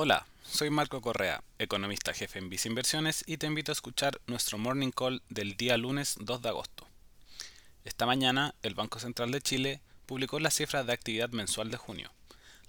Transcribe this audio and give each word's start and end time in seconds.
Hola, 0.00 0.28
soy 0.44 0.70
Marco 0.70 1.00
Correa, 1.00 1.42
economista 1.58 2.14
jefe 2.14 2.38
en 2.38 2.48
Visa 2.48 2.68
Inversiones 2.68 3.24
y 3.26 3.36
te 3.36 3.48
invito 3.48 3.72
a 3.72 3.74
escuchar 3.74 4.20
nuestro 4.28 4.56
morning 4.56 4.92
call 4.92 5.22
del 5.28 5.56
día 5.56 5.76
lunes 5.76 6.14
2 6.20 6.40
de 6.40 6.48
agosto. 6.50 6.86
Esta 7.84 8.06
mañana, 8.06 8.54
el 8.62 8.76
Banco 8.76 9.00
Central 9.00 9.32
de 9.32 9.40
Chile 9.40 9.80
publicó 10.06 10.38
las 10.38 10.54
cifras 10.54 10.86
de 10.86 10.92
actividad 10.92 11.30
mensual 11.30 11.72
de 11.72 11.78
junio, 11.78 12.12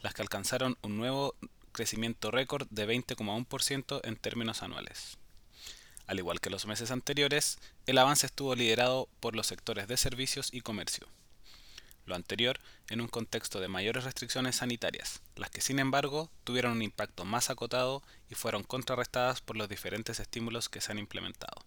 las 0.02 0.16
que 0.16 0.24
alcanzaron 0.24 0.76
un 0.82 0.98
nuevo 0.98 1.36
crecimiento 1.72 2.32
récord 2.32 2.68
de 2.72 2.88
20,1% 2.88 4.02
en 4.06 4.16
términos 4.16 4.64
anuales. 4.64 5.20
Al 6.08 6.18
igual 6.18 6.40
que 6.40 6.50
los 6.50 6.66
meses 6.66 6.90
anteriores, 6.90 7.60
el 7.86 8.00
avance 8.00 8.26
estuvo 8.26 8.56
liderado 8.56 9.08
por 9.20 9.36
los 9.36 9.46
sectores 9.46 9.88
de 9.88 9.98
servicios 9.98 10.50
y 10.52 10.62
comercio. 10.62 11.06
Lo 12.10 12.16
anterior 12.16 12.60
en 12.88 13.02
un 13.02 13.08
contexto 13.08 13.60
de 13.60 13.68
mayores 13.68 14.04
restricciones 14.04 14.56
sanitarias, 14.56 15.22
las 15.36 15.52
que 15.52 15.62
sin 15.62 15.78
embargo 15.78 16.32
tuvieron 16.44 16.72
un 16.72 16.82
impacto 16.82 17.24
más 17.24 17.52
acotado 17.52 18.02
y 18.32 18.34
fueron 18.34 18.64
contrarrestadas 18.64 19.42
por 19.42 19.56
los 19.56 19.70
diferentes 19.70 20.20
estímulos 20.20 20.70
que 20.70 20.82
se 20.82 20.92
han 20.92 20.98
implementado. 20.98 21.64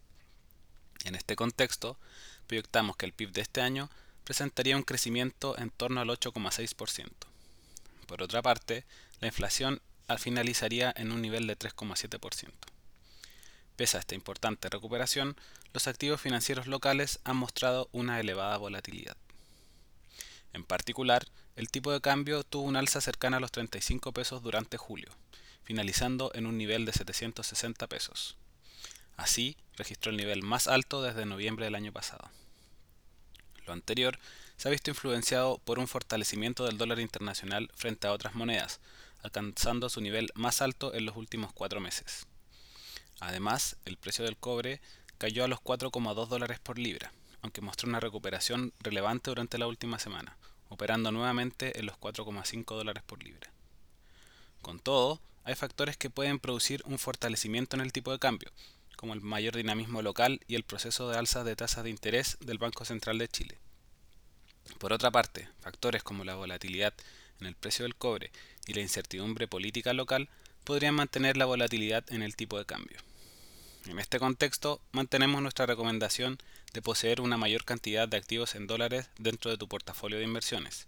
En 1.05 1.15
este 1.15 1.37
contexto, 1.37 1.97
proyectamos 2.45 2.97
que 2.97 3.05
el 3.05 3.13
PIB 3.13 3.31
de 3.31 3.39
este 3.39 3.61
año 3.61 3.89
presentaría 4.25 4.75
un 4.75 4.83
crecimiento 4.83 5.57
en 5.57 5.69
torno 5.69 6.01
al 6.01 6.09
8,6%. 6.09 7.09
Por 8.05 8.21
otra 8.21 8.41
parte, 8.41 8.83
la 9.21 9.27
inflación 9.27 9.81
finalizaría 10.17 10.93
en 10.97 11.13
un 11.13 11.21
nivel 11.21 11.47
de 11.47 11.57
3,7%. 11.57 12.51
Pese 13.77 13.95
a 13.95 14.01
esta 14.01 14.13
importante 14.13 14.67
recuperación, 14.67 15.37
los 15.71 15.87
activos 15.87 16.19
financieros 16.19 16.67
locales 16.67 17.21
han 17.23 17.37
mostrado 17.37 17.87
una 17.93 18.19
elevada 18.19 18.57
volatilidad. 18.57 19.15
Particular, 20.73 21.27
el 21.55 21.69
tipo 21.69 21.91
de 21.91 22.01
cambio 22.01 22.43
tuvo 22.43 22.63
un 22.63 22.75
alza 22.75 22.99
cercana 22.99 23.37
a 23.37 23.39
los 23.39 23.51
35 23.51 24.11
pesos 24.11 24.41
durante 24.41 24.77
julio, 24.77 25.11
finalizando 25.61 26.31
en 26.33 26.47
un 26.47 26.57
nivel 26.57 26.85
de 26.85 26.93
760 26.93 27.85
pesos. 27.85 28.37
Así, 29.15 29.55
registró 29.77 30.09
el 30.09 30.17
nivel 30.17 30.41
más 30.41 30.67
alto 30.67 31.03
desde 31.03 31.27
noviembre 31.27 31.65
del 31.65 31.75
año 31.75 31.91
pasado. 31.91 32.27
Lo 33.67 33.73
anterior 33.73 34.17
se 34.57 34.67
ha 34.67 34.71
visto 34.71 34.89
influenciado 34.89 35.59
por 35.59 35.77
un 35.77 35.87
fortalecimiento 35.87 36.65
del 36.65 36.79
dólar 36.79 36.99
internacional 36.99 37.69
frente 37.75 38.07
a 38.07 38.11
otras 38.11 38.33
monedas, 38.33 38.79
alcanzando 39.21 39.89
su 39.89 40.01
nivel 40.01 40.31
más 40.33 40.63
alto 40.63 40.95
en 40.95 41.05
los 41.05 41.15
últimos 41.15 41.53
cuatro 41.53 41.81
meses. 41.81 42.25
Además, 43.19 43.75
el 43.85 43.97
precio 43.97 44.25
del 44.25 44.37
cobre 44.37 44.81
cayó 45.19 45.43
a 45.43 45.47
los 45.47 45.59
4,2 45.59 46.27
dólares 46.29 46.59
por 46.59 46.79
libra, 46.79 47.13
aunque 47.43 47.61
mostró 47.61 47.87
una 47.87 47.99
recuperación 47.99 48.73
relevante 48.79 49.29
durante 49.29 49.59
la 49.59 49.67
última 49.67 49.99
semana, 49.99 50.35
operando 50.73 51.11
nuevamente 51.11 51.79
en 51.79 51.85
los 51.85 51.97
4,5 51.97 52.65
dólares 52.75 53.03
por 53.05 53.23
libra. 53.23 53.51
Con 54.61 54.79
todo, 54.79 55.21
hay 55.43 55.55
factores 55.55 55.97
que 55.97 56.09
pueden 56.09 56.39
producir 56.39 56.81
un 56.85 56.97
fortalecimiento 56.97 57.75
en 57.75 57.81
el 57.81 57.93
tipo 57.93 58.11
de 58.11 58.19
cambio, 58.19 58.51
como 58.95 59.13
el 59.13 59.21
mayor 59.21 59.55
dinamismo 59.55 60.01
local 60.01 60.39
y 60.47 60.55
el 60.55 60.63
proceso 60.63 61.09
de 61.09 61.17
alza 61.17 61.43
de 61.43 61.55
tasas 61.55 61.83
de 61.83 61.89
interés 61.89 62.37
del 62.39 62.57
Banco 62.57 62.85
Central 62.85 63.17
de 63.17 63.27
Chile. 63.27 63.57
Por 64.79 64.93
otra 64.93 65.11
parte, 65.11 65.47
factores 65.59 66.03
como 66.03 66.23
la 66.23 66.35
volatilidad 66.35 66.93
en 67.39 67.47
el 67.47 67.55
precio 67.55 67.83
del 67.83 67.95
cobre 67.95 68.31
y 68.65 68.73
la 68.73 68.81
incertidumbre 68.81 69.47
política 69.47 69.93
local 69.93 70.29
podrían 70.63 70.95
mantener 70.95 71.37
la 71.37 71.45
volatilidad 71.45 72.03
en 72.11 72.23
el 72.23 72.35
tipo 72.35 72.57
de 72.57 72.65
cambio. 72.65 72.97
En 73.85 73.99
este 73.99 74.17
contexto, 74.17 74.79
mantenemos 74.93 75.41
nuestra 75.41 75.65
recomendación 75.65 76.37
de 76.73 76.81
poseer 76.81 77.19
una 77.19 77.37
mayor 77.37 77.65
cantidad 77.65 78.07
de 78.07 78.15
activos 78.15 78.55
en 78.55 78.65
dólares 78.65 79.09
dentro 79.17 79.51
de 79.51 79.57
tu 79.57 79.67
portafolio 79.67 80.17
de 80.17 80.23
inversiones. 80.23 80.85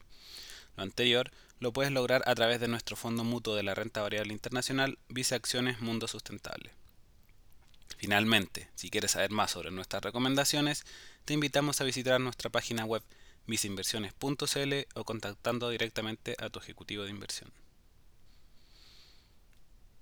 Lo 0.77 0.83
anterior 0.83 1.31
lo 1.59 1.73
puedes 1.73 1.91
lograr 1.91 2.23
a 2.25 2.35
través 2.35 2.59
de 2.59 2.69
nuestro 2.69 2.95
fondo 2.95 3.23
mutuo 3.23 3.55
de 3.55 3.63
la 3.63 3.75
renta 3.75 4.01
variable 4.01 4.33
internacional 4.33 4.97
Visa 5.09 5.35
Acciones 5.35 5.81
Mundo 5.81 6.07
Sustentable. 6.07 6.71
Finalmente, 7.97 8.69
si 8.75 8.89
quieres 8.89 9.11
saber 9.11 9.31
más 9.31 9.51
sobre 9.51 9.71
nuestras 9.71 10.03
recomendaciones, 10.03 10.85
te 11.25 11.33
invitamos 11.33 11.81
a 11.81 11.85
visitar 11.85 12.19
nuestra 12.21 12.49
página 12.49 12.85
web 12.85 13.03
visinversiones.cl 13.47 14.73
o 14.95 15.03
contactando 15.03 15.69
directamente 15.69 16.35
a 16.39 16.49
tu 16.49 16.59
ejecutivo 16.59 17.03
de 17.03 17.11
inversión. 17.11 17.51